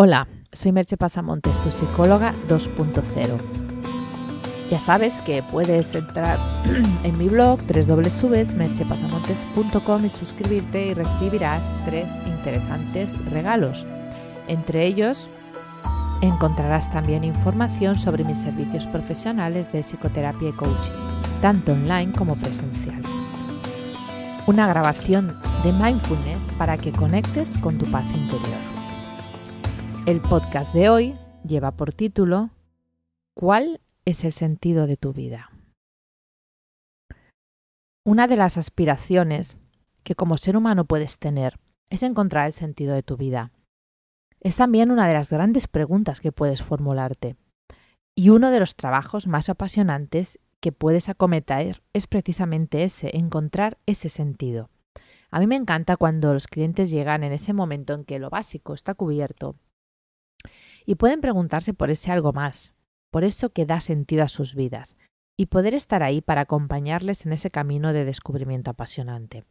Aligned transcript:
Hola, 0.00 0.28
soy 0.52 0.70
Merche 0.70 0.96
Pasamontes, 0.96 1.58
tu 1.58 1.72
psicóloga 1.72 2.32
2.0. 2.48 3.36
Ya 4.70 4.78
sabes 4.78 5.20
que 5.22 5.42
puedes 5.42 5.92
entrar 5.96 6.38
en 7.02 7.18
mi 7.18 7.28
blog 7.28 7.58
www.merchepasamontes.com 7.66 10.04
y 10.04 10.08
suscribirte 10.08 10.86
y 10.86 10.94
recibirás 10.94 11.74
tres 11.84 12.14
interesantes 12.26 13.12
regalos. 13.32 13.84
Entre 14.46 14.86
ellos 14.86 15.28
encontrarás 16.22 16.88
también 16.92 17.24
información 17.24 17.98
sobre 17.98 18.22
mis 18.22 18.38
servicios 18.38 18.86
profesionales 18.86 19.72
de 19.72 19.82
psicoterapia 19.82 20.50
y 20.50 20.52
coaching, 20.52 20.92
tanto 21.42 21.72
online 21.72 22.12
como 22.12 22.36
presencial. 22.36 23.02
Una 24.46 24.68
grabación 24.68 25.36
de 25.64 25.72
mindfulness 25.72 26.52
para 26.56 26.78
que 26.78 26.92
conectes 26.92 27.58
con 27.58 27.78
tu 27.78 27.86
paz 27.90 28.04
interior. 28.14 28.67
El 30.08 30.22
podcast 30.22 30.72
de 30.72 30.88
hoy 30.88 31.18
lleva 31.46 31.72
por 31.72 31.92
título 31.92 32.48
¿Cuál 33.36 33.82
es 34.06 34.24
el 34.24 34.32
sentido 34.32 34.86
de 34.86 34.96
tu 34.96 35.12
vida? 35.12 35.50
Una 38.06 38.26
de 38.26 38.38
las 38.38 38.56
aspiraciones 38.56 39.58
que 40.04 40.14
como 40.14 40.38
ser 40.38 40.56
humano 40.56 40.86
puedes 40.86 41.18
tener 41.18 41.60
es 41.90 42.02
encontrar 42.02 42.46
el 42.46 42.54
sentido 42.54 42.94
de 42.94 43.02
tu 43.02 43.18
vida. 43.18 43.52
Es 44.40 44.56
también 44.56 44.90
una 44.90 45.06
de 45.06 45.12
las 45.12 45.28
grandes 45.28 45.68
preguntas 45.68 46.22
que 46.22 46.32
puedes 46.32 46.62
formularte. 46.62 47.36
Y 48.16 48.30
uno 48.30 48.50
de 48.50 48.60
los 48.60 48.76
trabajos 48.76 49.26
más 49.26 49.50
apasionantes 49.50 50.38
que 50.60 50.72
puedes 50.72 51.10
acometer 51.10 51.82
es 51.92 52.06
precisamente 52.06 52.82
ese, 52.82 53.14
encontrar 53.14 53.76
ese 53.84 54.08
sentido. 54.08 54.70
A 55.30 55.38
mí 55.38 55.46
me 55.46 55.56
encanta 55.56 55.98
cuando 55.98 56.32
los 56.32 56.46
clientes 56.46 56.88
llegan 56.88 57.24
en 57.24 57.32
ese 57.32 57.52
momento 57.52 57.92
en 57.92 58.06
que 58.06 58.18
lo 58.18 58.30
básico 58.30 58.72
está 58.72 58.94
cubierto 58.94 59.56
y 60.86 60.94
pueden 60.94 61.20
preguntarse 61.20 61.74
por 61.74 61.90
ese 61.90 62.10
algo 62.12 62.32
más, 62.32 62.74
por 63.10 63.24
eso 63.24 63.50
que 63.50 63.66
da 63.66 63.80
sentido 63.80 64.24
a 64.24 64.28
sus 64.28 64.54
vidas, 64.54 64.96
y 65.36 65.46
poder 65.46 65.74
estar 65.74 66.02
ahí 66.02 66.20
para 66.20 66.42
acompañarles 66.42 67.24
en 67.26 67.32
ese 67.32 67.50
camino 67.50 67.92
de 67.92 68.04
descubrimiento 68.04 68.70
apasionante. 68.70 69.44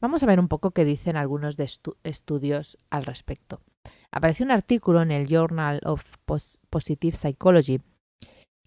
Vamos 0.00 0.22
a 0.22 0.26
ver 0.26 0.38
un 0.38 0.48
poco 0.48 0.70
qué 0.70 0.84
dicen 0.84 1.16
algunos 1.16 1.56
de 1.56 1.68
estudios 2.04 2.78
al 2.88 3.04
respecto. 3.04 3.60
Apareció 4.12 4.46
un 4.46 4.52
artículo 4.52 5.02
en 5.02 5.10
el 5.10 5.26
Journal 5.26 5.80
of 5.84 6.02
Positive 6.24 7.16
Psychology 7.16 7.80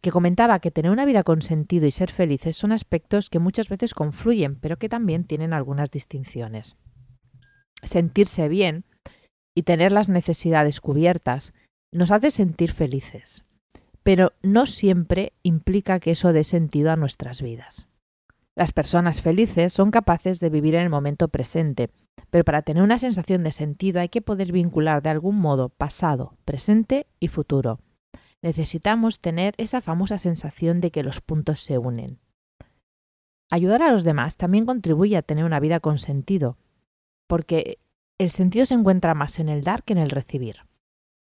que 0.01 0.11
comentaba 0.11 0.59
que 0.59 0.71
tener 0.71 0.91
una 0.91 1.05
vida 1.05 1.23
con 1.23 1.41
sentido 1.41 1.85
y 1.85 1.91
ser 1.91 2.11
felices 2.11 2.57
son 2.57 2.71
aspectos 2.71 3.29
que 3.29 3.39
muchas 3.39 3.69
veces 3.69 3.93
confluyen, 3.93 4.55
pero 4.55 4.77
que 4.77 4.89
también 4.89 5.23
tienen 5.23 5.53
algunas 5.53 5.89
distinciones. 5.89 6.75
Sentirse 7.83 8.49
bien 8.49 8.83
y 9.55 9.63
tener 9.63 9.91
las 9.91 10.09
necesidades 10.09 10.79
cubiertas 10.79 11.53
nos 11.93 12.11
hace 12.11 12.31
sentir 12.31 12.71
felices, 12.71 13.43
pero 14.03 14.31
no 14.41 14.65
siempre 14.65 15.33
implica 15.43 15.99
que 15.99 16.11
eso 16.11 16.33
dé 16.33 16.43
sentido 16.43 16.91
a 16.91 16.95
nuestras 16.95 17.41
vidas. 17.41 17.87
Las 18.55 18.71
personas 18.71 19.21
felices 19.21 19.73
son 19.73 19.91
capaces 19.91 20.39
de 20.39 20.49
vivir 20.49 20.75
en 20.75 20.81
el 20.81 20.89
momento 20.89 21.29
presente, 21.29 21.89
pero 22.29 22.43
para 22.43 22.61
tener 22.61 22.83
una 22.83 22.99
sensación 22.99 23.43
de 23.43 23.51
sentido 23.51 24.01
hay 24.01 24.09
que 24.09 24.21
poder 24.21 24.51
vincular 24.51 25.01
de 25.01 25.09
algún 25.09 25.37
modo 25.37 25.69
pasado, 25.69 26.35
presente 26.45 27.07
y 27.19 27.27
futuro. 27.27 27.79
Necesitamos 28.41 29.19
tener 29.19 29.53
esa 29.57 29.81
famosa 29.81 30.17
sensación 30.17 30.81
de 30.81 30.91
que 30.91 31.03
los 31.03 31.21
puntos 31.21 31.59
se 31.59 31.77
unen. 31.77 32.19
Ayudar 33.49 33.83
a 33.83 33.91
los 33.91 34.03
demás 34.03 34.37
también 34.37 34.65
contribuye 34.65 35.17
a 35.17 35.21
tener 35.21 35.45
una 35.45 35.59
vida 35.59 35.79
con 35.79 35.99
sentido, 35.99 36.57
porque 37.27 37.79
el 38.23 38.31
sentido 38.31 38.65
se 38.65 38.75
encuentra 38.75 39.13
más 39.13 39.39
en 39.39 39.49
el 39.49 39.63
dar 39.63 39.83
que 39.83 39.93
en 39.93 39.99
el 39.99 40.09
recibir. 40.09 40.57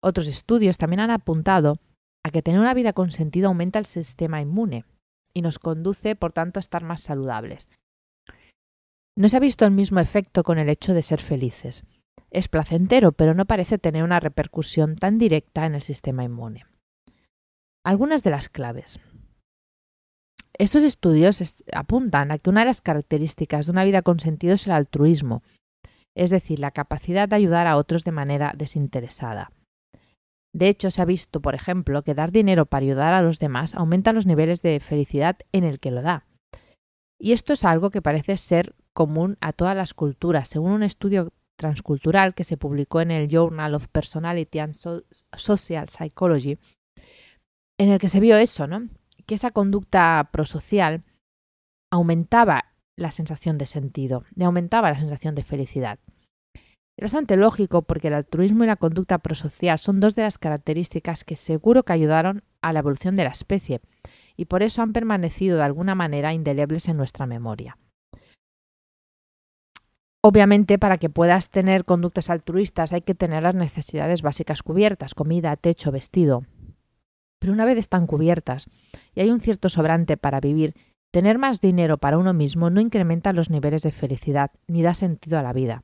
Otros 0.03 0.27
estudios 0.27 0.79
también 0.79 1.01
han 1.01 1.11
apuntado 1.11 1.79
a 2.25 2.31
que 2.31 2.43
tener 2.43 2.61
una 2.61 2.75
vida 2.75 2.93
con 2.93 3.11
sentido 3.11 3.49
aumenta 3.49 3.79
el 3.79 3.87
sistema 3.87 4.41
inmune 4.41 4.85
y 5.33 5.43
nos 5.43 5.59
conduce, 5.59 6.17
por 6.17 6.33
tanto, 6.33 6.59
a 6.59 6.61
estar 6.61 6.83
más 6.83 7.01
saludables. 7.01 7.69
No 9.17 9.29
se 9.29 9.37
ha 9.37 9.41
visto 9.41 9.65
el 9.65 9.71
mismo 9.71 10.01
efecto 10.01 10.43
con 10.43 10.59
el 10.59 10.69
hecho 10.69 10.95
de 10.95 11.03
ser 11.03 11.21
felices. 11.21 11.85
Es 12.31 12.49
placentero, 12.49 13.13
pero 13.13 13.35
no 13.35 13.47
parece 13.47 13.79
tener 13.79 14.03
una 14.03 14.21
repercusión 14.21 14.97
tan 14.97 15.19
directa 15.19 15.67
en 15.67 15.75
el 15.75 15.83
sistema 15.83 16.25
inmune. 16.25 16.67
Algunas 17.85 18.23
de 18.23 18.31
las 18.31 18.49
claves. 18.49 19.01
Estos 20.59 20.83
estudios 20.83 21.65
apuntan 21.73 22.33
a 22.33 22.39
que 22.39 22.51
una 22.51 22.61
de 22.61 22.67
las 22.67 22.83
características 22.83 23.67
de 23.67 23.73
una 23.73 23.85
vida 23.85 24.03
con 24.03 24.19
sentido 24.19 24.55
es 24.55 24.67
el 24.67 24.73
altruismo, 24.73 25.43
es 26.19 26.31
decir, 26.31 26.59
la 26.59 26.73
capacidad 26.73 27.29
de 27.29 27.37
ayudar 27.37 27.67
a 27.67 27.77
otros 27.77 28.05
de 28.05 28.13
manera 28.13 28.53
desinteresada. 28.57 29.53
De 30.53 30.69
hecho, 30.69 30.91
se 30.91 31.01
ha 31.01 31.05
visto, 31.05 31.41
por 31.41 31.55
ejemplo, 31.55 32.03
que 32.03 32.15
dar 32.15 32.33
dinero 32.33 32.67
para 32.67 32.85
ayudar 32.85 33.15
a 33.15 33.23
los 33.23 33.39
demás 33.39 33.75
aumenta 33.75 34.13
los 34.13 34.27
niveles 34.27 34.61
de 34.61 34.81
felicidad 34.81 35.39
en 35.53 35.65
el 35.65 35.79
que 35.79 35.91
lo 35.91 36.03
da. 36.03 36.27
Y 37.21 37.33
esto 37.33 37.53
es 37.53 37.65
algo 37.65 37.91
que 37.91 38.03
parece 38.03 38.37
ser 38.37 38.75
común 38.93 39.37
a 39.41 39.53
todas 39.53 39.77
las 39.77 39.95
culturas, 39.95 40.49
según 40.49 40.73
un 40.73 40.83
estudio 40.83 41.33
transcultural 41.57 42.35
que 42.35 42.45
se 42.45 42.57
publicó 42.57 43.01
en 43.01 43.11
el 43.11 43.29
Journal 43.29 43.75
of 43.75 43.89
Personality 43.89 44.59
and 44.59 44.75
Social 45.37 45.89
Psychology, 45.89 46.59
en 47.79 47.91
el 47.91 48.01
que 48.01 48.09
se 48.09 48.21
vio 48.21 48.37
eso, 48.37 48.67
¿no? 48.67 48.89
Que 49.27 49.35
esa 49.35 49.51
conducta 49.51 50.31
prosocial 50.33 51.05
aumentaba 51.93 52.68
la 52.99 53.11
sensación 53.11 53.59
de 53.59 53.67
sentido, 53.67 54.25
y 54.37 54.43
aumentaba 54.43 54.91
la 54.91 54.99
sensación 54.99 55.35
de 55.35 55.43
felicidad. 55.43 55.99
Es 56.99 57.03
bastante 57.03 57.37
lógico 57.37 57.83
porque 57.83 58.09
el 58.09 58.15
altruismo 58.15 58.65
y 58.65 58.67
la 58.67 58.75
conducta 58.75 59.19
prosocial 59.19 59.79
son 59.79 60.01
dos 60.01 60.17
de 60.17 60.23
las 60.23 60.37
características 60.37 61.23
que 61.23 61.37
seguro 61.37 61.85
que 61.85 61.93
ayudaron 61.93 62.43
a 62.61 62.73
la 62.73 62.81
evolución 62.81 63.15
de 63.15 63.23
la 63.23 63.31
especie 63.31 63.81
y 64.37 64.47
por 64.47 64.65
eso 64.65 64.83
han 64.83 64.93
permanecido 64.93 65.57
de 65.59 65.63
alguna 65.63 65.95
manera 65.95 66.35
indelebles 66.35 66.89
en 66.89 66.97
nuestra 66.97 67.27
memoria. 67.27 67.79
Obviamente, 70.21 70.79
para 70.79 70.99
que 70.99 71.09
puedas 71.09 71.51
tener 71.51 71.85
conductas 71.85 72.31
altruistas 72.31 72.93
hay 72.93 73.03
que 73.03 73.15
tener 73.15 73.45
las 73.45 73.55
necesidades 73.55 74.23
básicas 74.23 74.65
cubiertas, 74.65 75.15
comida, 75.15 75.57
techo, 75.57 75.93
vestido. 75.93 76.43
Pero 77.39 77.53
una 77.53 77.65
vez 77.65 77.79
están 77.79 78.09
cubiertas 78.09 78.67
y 79.15 79.21
hay 79.21 79.31
un 79.31 79.39
cierto 79.39 79.69
sobrante 79.69 80.17
para 80.17 80.41
vivir, 80.41 80.75
tener 81.13 81.39
más 81.39 81.61
dinero 81.61 81.99
para 81.99 82.19
uno 82.19 82.35
mismo 82.35 82.71
no 82.71 82.81
incrementa 82.81 83.33
los 83.33 83.51
niveles 83.51 83.83
de 83.83 83.93
felicidad 83.93 84.51
ni 84.67 84.83
da 84.83 84.95
sentido 84.95 85.39
a 85.39 85.43
la 85.43 85.53
vida. 85.53 85.83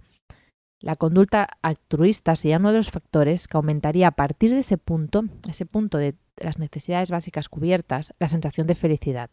La 0.80 0.96
conducta 0.96 1.48
altruista 1.62 2.36
sería 2.36 2.58
uno 2.58 2.70
de 2.70 2.78
los 2.78 2.90
factores 2.90 3.48
que 3.48 3.56
aumentaría 3.56 4.08
a 4.08 4.10
partir 4.12 4.50
de 4.50 4.58
ese 4.58 4.76
punto, 4.76 5.24
ese 5.48 5.64
punto 5.64 5.96
de 5.96 6.14
las 6.36 6.58
necesidades 6.58 7.10
básicas 7.10 7.48
cubiertas, 7.48 8.12
la 8.18 8.28
sensación 8.28 8.66
de 8.66 8.74
felicidad. 8.74 9.30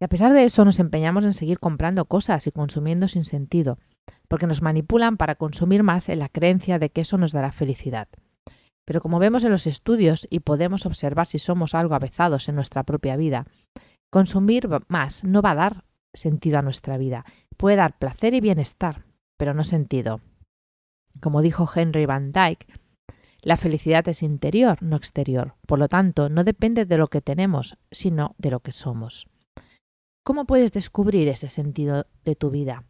Y 0.00 0.04
a 0.04 0.08
pesar 0.08 0.32
de 0.32 0.44
eso 0.44 0.64
nos 0.64 0.78
empeñamos 0.78 1.24
en 1.24 1.34
seguir 1.34 1.58
comprando 1.58 2.04
cosas 2.04 2.46
y 2.46 2.52
consumiendo 2.52 3.08
sin 3.08 3.24
sentido, 3.24 3.78
porque 4.28 4.46
nos 4.46 4.62
manipulan 4.62 5.16
para 5.16 5.36
consumir 5.36 5.82
más 5.82 6.08
en 6.08 6.18
la 6.18 6.28
creencia 6.28 6.78
de 6.78 6.90
que 6.90 7.00
eso 7.00 7.18
nos 7.18 7.32
dará 7.32 7.50
felicidad. 7.50 8.08
Pero 8.84 9.00
como 9.00 9.18
vemos 9.18 9.42
en 9.42 9.50
los 9.50 9.66
estudios 9.66 10.28
y 10.30 10.40
podemos 10.40 10.86
observar 10.86 11.26
si 11.26 11.38
somos 11.38 11.74
algo 11.74 11.94
avezados 11.94 12.48
en 12.48 12.54
nuestra 12.54 12.84
propia 12.84 13.16
vida, 13.16 13.46
consumir 14.16 14.66
más 14.88 15.24
no 15.24 15.42
va 15.42 15.50
a 15.50 15.56
dar 15.56 15.84
sentido 16.14 16.58
a 16.58 16.62
nuestra 16.62 16.96
vida. 16.96 17.26
Puede 17.58 17.76
dar 17.76 17.98
placer 17.98 18.32
y 18.32 18.40
bienestar, 18.40 19.04
pero 19.36 19.52
no 19.52 19.62
sentido. 19.62 20.22
Como 21.20 21.42
dijo 21.42 21.68
Henry 21.74 22.06
Van 22.06 22.32
Dyke, 22.32 22.66
la 23.42 23.58
felicidad 23.58 24.08
es 24.08 24.22
interior, 24.22 24.82
no 24.82 24.96
exterior. 24.96 25.56
Por 25.66 25.78
lo 25.78 25.90
tanto, 25.90 26.30
no 26.30 26.44
depende 26.44 26.86
de 26.86 26.96
lo 26.96 27.08
que 27.08 27.20
tenemos, 27.20 27.76
sino 27.90 28.34
de 28.38 28.50
lo 28.50 28.60
que 28.60 28.72
somos. 28.72 29.28
¿Cómo 30.24 30.46
puedes 30.46 30.72
descubrir 30.72 31.28
ese 31.28 31.50
sentido 31.50 32.06
de 32.24 32.36
tu 32.36 32.48
vida? 32.48 32.84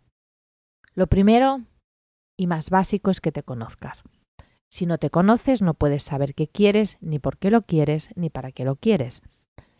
Lo 0.95 1.09
primero 1.09 1.63
y 2.39 2.47
más 2.47 2.71
básico 2.71 3.11
es 3.11 3.21
que 3.21 3.33
te 3.33 3.43
conozcas. 3.43 4.05
Si 4.71 4.87
no 4.87 4.99
te 4.99 5.11
conoces, 5.11 5.61
no 5.61 5.75
puedes 5.75 6.05
saber 6.05 6.37
qué 6.37 6.47
quieres, 6.47 6.99
ni 7.01 7.19
por 7.19 7.37
qué 7.37 7.51
lo 7.51 7.63
quieres, 7.63 8.11
ni 8.15 8.31
para 8.31 8.53
qué 8.53 8.65
lo 8.65 8.77
quieres. 8.77 9.23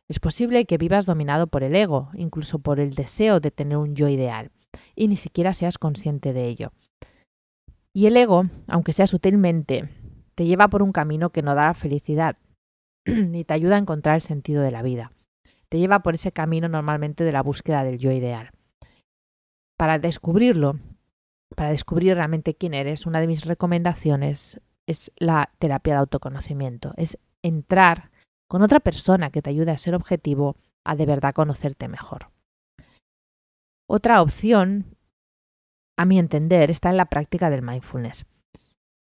Es 0.09 0.21
posible 0.21 0.67
que 0.67 0.79
vivas 0.79 1.07
dominado 1.07 1.49
por 1.49 1.63
el 1.63 1.75
ego, 1.75 2.11
incluso 2.15 2.61
por 2.61 2.79
el 2.79 2.95
deseo 2.95 3.41
de 3.41 3.51
tener 3.51 3.77
un 3.77 3.97
yo 3.97 4.09
ideal, 4.09 4.53
y 4.95 5.09
ni 5.09 5.17
siquiera 5.17 5.53
seas 5.53 5.79
consciente 5.79 6.33
de 6.33 6.47
ello. 6.47 6.73
Y 7.93 8.07
el 8.07 8.17
ego, 8.17 8.45
aunque 8.69 8.93
sea 8.93 9.07
sutilmente, 9.07 9.89
te 10.35 10.45
lleva 10.45 10.69
por 10.69 10.83
un 10.83 10.93
camino 10.93 11.31
que 11.31 11.43
no 11.43 11.55
da 11.55 11.75
felicidad, 11.75 12.37
ni 13.07 13.45
te 13.45 13.55
ayuda 13.55 13.77
a 13.77 13.81
encontrar 13.81 14.17
el 14.17 14.23
sentido 14.23 14.63
de 14.63 14.71
la 14.71 14.83
vida. 14.83 15.13
Te 15.69 15.79
lleva 15.79 16.01
por 16.01 16.15
ese 16.15 16.31
camino 16.31 16.69
normalmente 16.69 17.25
de 17.25 17.33
la 17.33 17.43
búsqueda 17.43 17.83
del 17.83 17.99
yo 17.99 18.13
ideal. 18.13 18.51
Para 19.77 19.99
descubrirlo, 19.99 20.79
para 21.57 21.71
descubrir 21.71 22.15
realmente 22.15 22.55
quién 22.55 22.75
eres, 22.75 23.07
una 23.07 23.21
de 23.21 23.27
mis 23.27 23.45
recomendaciones 23.45 24.61
es 24.87 25.11
la 25.17 25.51
terapia 25.59 25.95
de 25.95 26.01
autoconocimiento. 26.01 26.95
Es 26.97 27.19
entrar 27.43 28.11
con 28.49 28.63
otra 28.63 28.81
persona 28.81 29.31
que 29.31 29.43
te 29.43 29.51
ayude 29.51 29.71
a 29.71 29.79
ser 29.79 29.95
objetivo, 29.95 30.57
a 30.85 30.97
de 30.97 31.07
verdad 31.07 31.35
conocerte 31.35 31.89
mejor. 31.89 32.31
Otra 33.89 34.23
opción 34.23 34.97
a 35.97 36.05
mi 36.05 36.19
entender, 36.19 36.71
está 36.71 36.91
en 36.91 36.99
la 36.99 37.07
práctica 37.07 37.51
del 37.51 37.63
mindfulness. 37.63 38.27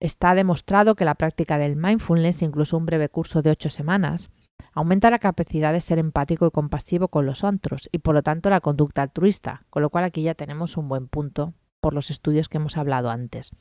Está 0.00 0.34
demostrado 0.34 0.94
que 0.94 1.04
la 1.04 1.14
práctica 1.14 1.58
del 1.58 1.76
mindfulness, 1.76 2.42
incluso 2.42 2.76
un 2.76 2.86
breve 2.86 3.08
curso 3.08 3.40
de 3.40 3.50
ocho 3.50 3.70
semanas, 3.70 4.30
aumenta 4.72 5.10
la 5.10 5.18
capacidad 5.18 5.72
de 5.72 5.80
ser 5.80 5.98
empático 5.98 6.46
y 6.46 6.50
compasivo 6.50 7.08
con 7.08 7.24
los 7.24 7.44
otros 7.44 7.88
y 7.92 7.98
por 7.98 8.14
lo 8.14 8.22
tanto 8.22 8.50
la 8.50 8.60
conducta 8.60 9.02
altruista, 9.02 9.64
con 9.70 9.82
lo 9.82 9.90
cual 9.90 10.04
aquí 10.04 10.22
ya 10.22 10.34
tenemos 10.34 10.76
un 10.76 10.88
buen 10.88 11.08
punto 11.08 11.54
por 11.80 11.94
los 11.94 12.10
estudios 12.10 12.48
que 12.48 12.58
hemos 12.58 12.76
hablado 12.76 13.10
antes. 13.10 13.52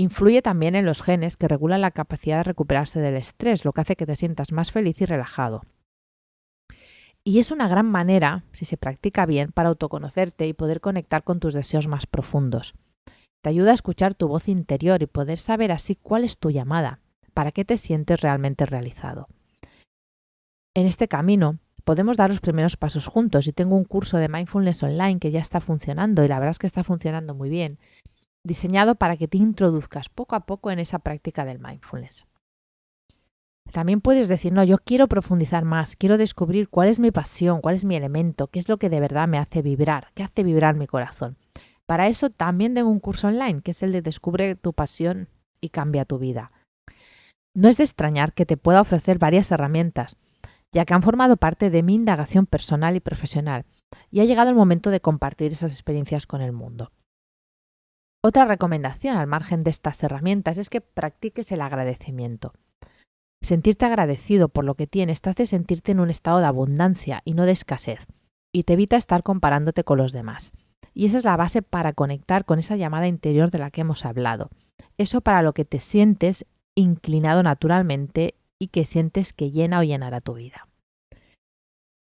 Influye 0.00 0.42
también 0.42 0.76
en 0.76 0.86
los 0.86 1.02
genes 1.02 1.36
que 1.36 1.48
regulan 1.48 1.80
la 1.80 1.90
capacidad 1.90 2.36
de 2.36 2.44
recuperarse 2.44 3.00
del 3.00 3.16
estrés, 3.16 3.64
lo 3.64 3.72
que 3.72 3.80
hace 3.80 3.96
que 3.96 4.06
te 4.06 4.14
sientas 4.14 4.52
más 4.52 4.70
feliz 4.70 5.00
y 5.00 5.06
relajado. 5.06 5.62
Y 7.24 7.40
es 7.40 7.50
una 7.50 7.66
gran 7.66 7.86
manera, 7.86 8.44
si 8.52 8.64
se 8.64 8.76
practica 8.76 9.26
bien, 9.26 9.50
para 9.50 9.70
autoconocerte 9.70 10.46
y 10.46 10.52
poder 10.52 10.80
conectar 10.80 11.24
con 11.24 11.40
tus 11.40 11.52
deseos 11.52 11.88
más 11.88 12.06
profundos. 12.06 12.74
Te 13.42 13.50
ayuda 13.50 13.72
a 13.72 13.74
escuchar 13.74 14.14
tu 14.14 14.28
voz 14.28 14.46
interior 14.46 15.02
y 15.02 15.06
poder 15.06 15.38
saber 15.38 15.72
así 15.72 15.96
cuál 15.96 16.22
es 16.22 16.38
tu 16.38 16.52
llamada, 16.52 17.00
para 17.34 17.50
qué 17.50 17.64
te 17.64 17.76
sientes 17.76 18.20
realmente 18.20 18.66
realizado. 18.66 19.26
En 20.76 20.86
este 20.86 21.08
camino 21.08 21.58
podemos 21.84 22.16
dar 22.16 22.30
los 22.30 22.40
primeros 22.40 22.76
pasos 22.76 23.08
juntos 23.08 23.48
y 23.48 23.52
tengo 23.52 23.74
un 23.74 23.84
curso 23.84 24.18
de 24.18 24.28
mindfulness 24.28 24.84
online 24.84 25.18
que 25.18 25.32
ya 25.32 25.40
está 25.40 25.60
funcionando 25.60 26.24
y 26.24 26.28
la 26.28 26.38
verdad 26.38 26.52
es 26.52 26.58
que 26.60 26.68
está 26.68 26.84
funcionando 26.84 27.34
muy 27.34 27.48
bien, 27.48 27.78
diseñado 28.44 28.94
para 28.94 29.16
que 29.16 29.28
te 29.28 29.38
introduzcas 29.38 30.08
poco 30.08 30.36
a 30.36 30.46
poco 30.46 30.70
en 30.70 30.78
esa 30.78 30.98
práctica 30.98 31.44
del 31.44 31.58
mindfulness. 31.58 32.26
También 33.72 34.00
puedes 34.00 34.28
decir, 34.28 34.52
no, 34.52 34.64
yo 34.64 34.78
quiero 34.78 35.08
profundizar 35.08 35.64
más, 35.64 35.94
quiero 35.96 36.16
descubrir 36.16 36.68
cuál 36.68 36.88
es 36.88 36.98
mi 36.98 37.10
pasión, 37.10 37.60
cuál 37.60 37.74
es 37.74 37.84
mi 37.84 37.96
elemento, 37.96 38.46
qué 38.46 38.58
es 38.58 38.68
lo 38.68 38.78
que 38.78 38.88
de 38.88 39.00
verdad 39.00 39.28
me 39.28 39.38
hace 39.38 39.60
vibrar, 39.60 40.08
qué 40.14 40.22
hace 40.22 40.42
vibrar 40.42 40.74
mi 40.74 40.86
corazón. 40.86 41.36
Para 41.86 42.08
eso 42.08 42.30
también 42.30 42.74
tengo 42.74 42.90
un 42.90 43.00
curso 43.00 43.28
online, 43.28 43.60
que 43.62 43.72
es 43.72 43.82
el 43.82 43.92
de 43.92 44.02
Descubre 44.02 44.54
tu 44.54 44.72
pasión 44.72 45.28
y 45.60 45.68
cambia 45.68 46.04
tu 46.04 46.18
vida. 46.18 46.52
No 47.54 47.68
es 47.68 47.78
de 47.78 47.84
extrañar 47.84 48.32
que 48.32 48.46
te 48.46 48.56
pueda 48.56 48.80
ofrecer 48.80 49.18
varias 49.18 49.50
herramientas, 49.50 50.16
ya 50.72 50.84
que 50.84 50.94
han 50.94 51.02
formado 51.02 51.36
parte 51.36 51.70
de 51.70 51.82
mi 51.82 51.94
indagación 51.94 52.46
personal 52.46 52.96
y 52.96 53.00
profesional, 53.00 53.64
y 54.10 54.20
ha 54.20 54.24
llegado 54.24 54.50
el 54.50 54.56
momento 54.56 54.90
de 54.90 55.00
compartir 55.00 55.52
esas 55.52 55.72
experiencias 55.72 56.26
con 56.26 56.40
el 56.40 56.52
mundo. 56.52 56.92
Otra 58.24 58.44
recomendación 58.44 59.16
al 59.16 59.28
margen 59.28 59.62
de 59.62 59.70
estas 59.70 60.02
herramientas 60.02 60.58
es 60.58 60.70
que 60.70 60.80
practiques 60.80 61.52
el 61.52 61.60
agradecimiento. 61.60 62.52
Sentirte 63.42 63.84
agradecido 63.84 64.48
por 64.48 64.64
lo 64.64 64.74
que 64.74 64.88
tienes 64.88 65.20
te 65.20 65.30
hace 65.30 65.46
sentirte 65.46 65.92
en 65.92 66.00
un 66.00 66.10
estado 66.10 66.40
de 66.40 66.46
abundancia 66.46 67.20
y 67.24 67.34
no 67.34 67.46
de 67.46 67.52
escasez, 67.52 68.06
y 68.52 68.64
te 68.64 68.72
evita 68.72 68.96
estar 68.96 69.22
comparándote 69.22 69.84
con 69.84 69.98
los 69.98 70.12
demás. 70.12 70.52
Y 70.94 71.06
esa 71.06 71.18
es 71.18 71.24
la 71.24 71.36
base 71.36 71.62
para 71.62 71.92
conectar 71.92 72.44
con 72.44 72.58
esa 72.58 72.74
llamada 72.74 73.06
interior 73.06 73.52
de 73.52 73.58
la 73.58 73.70
que 73.70 73.82
hemos 73.82 74.04
hablado. 74.04 74.50
Eso 74.96 75.20
para 75.20 75.42
lo 75.42 75.52
que 75.52 75.64
te 75.64 75.78
sientes 75.78 76.44
inclinado 76.76 77.44
naturalmente 77.44 78.34
y 78.58 78.68
que 78.68 78.84
sientes 78.84 79.32
que 79.32 79.52
llena 79.52 79.78
o 79.78 79.84
llenará 79.84 80.20
tu 80.20 80.34
vida. 80.34 80.66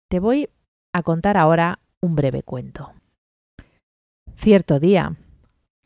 Te 0.08 0.18
voy 0.18 0.48
a 0.94 1.02
contar 1.02 1.36
ahora 1.36 1.80
un 2.00 2.16
breve 2.16 2.42
cuento. 2.42 2.92
Cierto 4.36 4.80
día, 4.80 5.16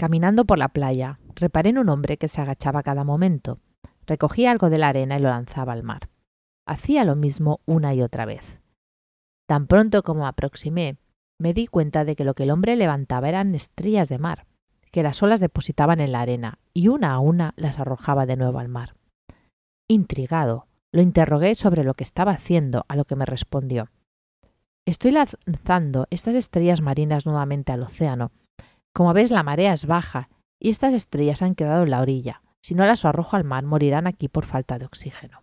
caminando 0.00 0.47
por 0.47 0.56
la 0.56 0.69
playa, 0.70 1.20
reparé 1.35 1.69
en 1.69 1.76
un 1.76 1.91
hombre 1.91 2.17
que 2.17 2.26
se 2.26 2.41
agachaba 2.41 2.82
cada 2.82 3.05
momento. 3.05 3.61
Recogía 4.06 4.50
algo 4.50 4.70
de 4.70 4.79
la 4.79 4.88
arena 4.88 5.19
y 5.19 5.20
lo 5.20 5.29
lanzaba 5.29 5.75
al 5.75 5.82
mar. 5.82 6.08
Hacía 6.67 7.05
lo 7.05 7.17
mismo 7.17 7.61
una 7.67 7.93
y 7.93 8.00
otra 8.00 8.25
vez. 8.25 8.62
Tan 9.47 9.67
pronto 9.67 10.02
como 10.02 10.26
aproximé, 10.26 10.97
me 11.38 11.52
di 11.52 11.67
cuenta 11.67 12.06
de 12.06 12.17
que 12.17 12.25
lo 12.25 12.32
que 12.32 12.44
el 12.44 12.50
hombre 12.50 12.76
levantaba 12.76 13.29
eran 13.29 13.55
estrellas 13.55 14.08
de 14.08 14.17
mar, 14.17 14.47
que 14.91 15.02
las 15.02 15.23
olas 15.23 15.38
depositaban 15.38 16.00
en 16.00 16.12
la 16.12 16.23
arena 16.23 16.61
y 16.73 16.88
una 16.88 17.12
a 17.12 17.19
una 17.19 17.53
las 17.56 17.79
arrojaba 17.79 18.25
de 18.25 18.37
nuevo 18.37 18.58
al 18.58 18.69
mar. 18.69 18.94
Intrigado, 19.87 20.67
lo 20.93 21.03
interrogué 21.03 21.55
sobre 21.56 21.85
lo 21.85 21.93
que 21.93 22.05
estaba 22.05 22.32
haciendo, 22.32 22.87
a 22.88 22.96
lo 22.96 23.05
que 23.05 23.17
me 23.17 23.26
respondió 23.26 23.91
Estoy 24.87 25.12
lanzando 25.12 26.06
estas 26.11 26.35
estrellas 26.35 26.81
marinas 26.81 27.26
nuevamente 27.26 27.70
al 27.70 27.82
océano. 27.82 28.32
Como 28.95 29.13
ves, 29.13 29.31
la 29.31 29.43
marea 29.43 29.73
es 29.73 29.87
baja 29.87 30.29
y 30.61 30.71
estas 30.71 30.95
estrellas 30.95 31.43
han 31.43 31.55
quedado 31.55 31.85
en 31.85 31.91
la 31.91 32.01
orilla. 32.01 32.43
Si 32.63 32.75
no 32.75 32.85
las 32.85 33.05
arrojo 33.05 33.37
al 33.37 33.45
mar, 33.45 33.65
morirán 33.65 34.07
aquí 34.07 34.29
por 34.29 34.45
falta 34.45 34.79
de 34.79 34.87
oxígeno. 34.87 35.43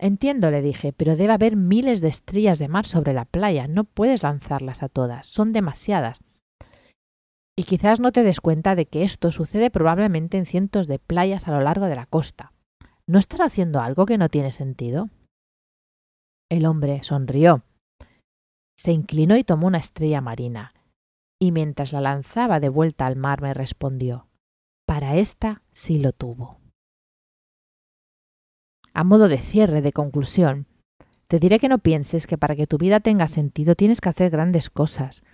Entiendo, 0.00 0.50
le 0.50 0.62
dije, 0.62 0.92
pero 0.92 1.14
debe 1.14 1.32
haber 1.32 1.54
miles 1.54 2.00
de 2.00 2.08
estrellas 2.08 2.58
de 2.58 2.66
mar 2.66 2.86
sobre 2.86 3.12
la 3.12 3.24
playa. 3.24 3.68
No 3.68 3.84
puedes 3.84 4.24
lanzarlas 4.24 4.82
a 4.82 4.88
todas. 4.88 5.28
Son 5.28 5.52
demasiadas. 5.52 6.18
Y 7.56 7.64
quizás 7.64 8.00
no 8.00 8.10
te 8.10 8.24
des 8.24 8.40
cuenta 8.40 8.74
de 8.74 8.86
que 8.86 9.04
esto 9.04 9.30
sucede 9.30 9.70
probablemente 9.70 10.38
en 10.38 10.46
cientos 10.46 10.88
de 10.88 10.98
playas 10.98 11.46
a 11.46 11.52
lo 11.52 11.60
largo 11.60 11.86
de 11.86 11.94
la 11.94 12.06
costa. 12.06 12.52
¿No 13.06 13.18
estás 13.18 13.40
haciendo 13.40 13.80
algo 13.80 14.06
que 14.06 14.18
no 14.18 14.28
tiene 14.28 14.50
sentido? 14.50 15.08
El 16.50 16.66
hombre 16.66 17.02
sonrió. 17.04 17.62
Se 18.76 18.90
inclinó 18.90 19.36
y 19.36 19.44
tomó 19.44 19.68
una 19.68 19.78
estrella 19.78 20.20
marina. 20.20 20.72
Y 21.42 21.50
mientras 21.50 21.92
la 21.92 22.00
lanzaba 22.00 22.60
de 22.60 22.68
vuelta 22.68 23.04
al 23.04 23.16
mar 23.16 23.42
me 23.42 23.52
respondió, 23.52 24.28
para 24.86 25.16
esta 25.16 25.62
sí 25.72 25.98
lo 25.98 26.12
tuvo. 26.12 26.60
A 28.94 29.02
modo 29.02 29.26
de 29.26 29.38
cierre, 29.38 29.82
de 29.82 29.90
conclusión, 29.90 30.68
te 31.26 31.40
diré 31.40 31.58
que 31.58 31.68
no 31.68 31.78
pienses 31.78 32.28
que 32.28 32.38
para 32.38 32.54
que 32.54 32.68
tu 32.68 32.78
vida 32.78 33.00
tenga 33.00 33.26
sentido 33.26 33.74
tienes 33.74 34.00
que 34.00 34.08
hacer 34.08 34.30
grandes 34.30 34.70
cosas, 34.70 35.24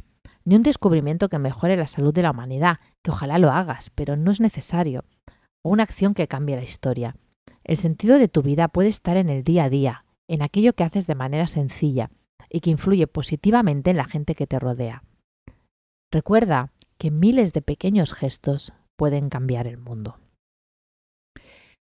ni 0.46 0.56
un 0.56 0.62
descubrimiento 0.62 1.28
que 1.28 1.38
mejore 1.38 1.76
la 1.76 1.86
salud 1.86 2.14
de 2.14 2.22
la 2.22 2.30
humanidad, 2.30 2.78
que 3.02 3.10
ojalá 3.10 3.38
lo 3.38 3.50
hagas, 3.50 3.90
pero 3.90 4.16
no 4.16 4.30
es 4.30 4.40
necesario, 4.40 5.04
o 5.62 5.68
una 5.68 5.82
acción 5.82 6.14
que 6.14 6.26
cambie 6.26 6.56
la 6.56 6.62
historia. 6.62 7.16
El 7.64 7.76
sentido 7.76 8.18
de 8.18 8.28
tu 8.28 8.40
vida 8.40 8.68
puede 8.68 8.88
estar 8.88 9.18
en 9.18 9.28
el 9.28 9.44
día 9.44 9.64
a 9.64 9.68
día, 9.68 10.06
en 10.26 10.40
aquello 10.40 10.72
que 10.72 10.84
haces 10.84 11.06
de 11.06 11.16
manera 11.16 11.46
sencilla 11.48 12.10
y 12.48 12.60
que 12.60 12.70
influye 12.70 13.06
positivamente 13.08 13.90
en 13.90 13.98
la 13.98 14.06
gente 14.06 14.34
que 14.34 14.46
te 14.46 14.58
rodea. 14.58 15.02
Recuerda 16.10 16.72
que 16.96 17.10
miles 17.10 17.52
de 17.52 17.60
pequeños 17.60 18.14
gestos 18.14 18.72
pueden 18.96 19.28
cambiar 19.28 19.66
el 19.66 19.76
mundo. 19.76 20.18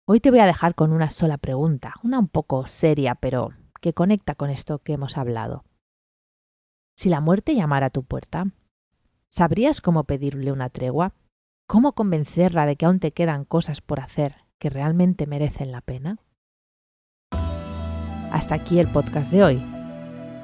Hoy 0.07 0.21
te 0.21 0.31
voy 0.31 0.41
a 0.41 0.47
dejar 0.47 0.75
con 0.75 0.93
una 0.93 1.09
sola 1.09 1.39
pregunta, 1.39 1.95
una 2.03 2.19
un 2.19 2.29
poco 2.29 2.67
seria, 2.67 3.15
pero 3.15 3.51
que 3.81 3.95
conecta 3.95 4.35
con 4.35 4.51
esto 4.51 4.81
que 4.81 4.93
hemos 4.93 5.17
hablado. 5.17 5.65
Si 6.99 7.09
la 7.09 7.23
muerte 7.23 7.55
llamara 7.55 7.87
a 7.87 7.91
tu 7.91 8.05
puerta, 8.05 8.53
¿sabrías 9.31 9.81
cómo 9.81 10.05
pedirle 10.05 10.53
una 10.53 10.69
tregua? 10.69 11.15
¿Cómo 11.67 11.95
convencerla 11.95 12.67
de 12.67 12.77
que 12.77 12.85
aún 12.85 13.01
te 13.01 13.13
quedan 13.13 13.47
cosas 13.47 13.81
por 13.81 14.01
hacer 14.01 14.45
que 14.59 14.69
realmente 14.69 15.27
merecen 15.27 15.73
la 15.73 15.81
pena? 15.81 16.19
Hasta 18.31 18.55
aquí 18.55 18.81
el 18.81 18.93
podcast 18.93 19.33
de 19.33 19.45
hoy. 19.45 19.80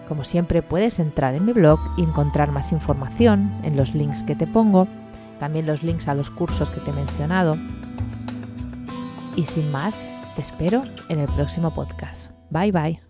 Como 0.09 0.25
siempre 0.25 0.63
puedes 0.63 0.99
entrar 0.99 1.35
en 1.35 1.45
mi 1.45 1.53
blog 1.53 1.81
y 1.97 2.03
encontrar 2.03 2.53
más 2.53 2.73
información 2.73 3.53
en 3.65 3.77
los 3.77 3.95
links 3.95 4.23
que 4.23 4.37
te 4.37 4.47
pongo, 4.47 4.87
también 5.41 5.67
los 5.67 5.83
links 5.83 6.09
a 6.09 6.15
los 6.15 6.31
cursos 6.31 6.71
que 6.71 6.81
te 6.81 6.91
he 6.91 6.95
mencionado 6.95 7.57
y 9.37 9.45
sin 9.45 9.71
más, 9.71 9.95
te 10.35 10.43
espero 10.43 10.83
en 11.09 11.21
el 11.21 11.29
próximo 11.29 11.73
podcast. 11.73 12.31
Bye 12.51 12.73
bye. 12.73 13.06